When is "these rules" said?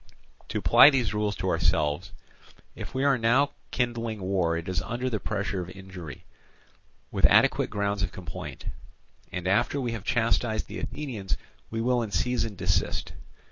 0.89-1.35